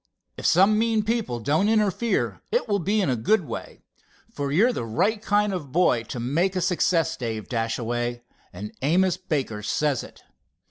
If 0.35 0.47
some 0.47 0.79
mean 0.79 1.03
people 1.03 1.39
don't 1.39 1.69
interfere, 1.69 2.41
it 2.51 2.67
will 2.67 2.79
be 2.79 3.01
in 3.01 3.09
a 3.11 3.15
good 3.15 3.45
way, 3.45 3.83
for 4.33 4.51
you're 4.51 4.73
the 4.73 4.83
right 4.83 5.21
kind 5.21 5.53
of 5.53 5.65
a 5.65 5.67
boy 5.67 6.01
to 6.05 6.19
make 6.19 6.55
a 6.55 6.61
success, 6.61 7.15
Dave 7.15 7.47
Dashaway, 7.47 8.23
and 8.51 8.71
Amos 8.81 9.17
Baker 9.17 9.61
says 9.61 10.01
it." 10.03 10.23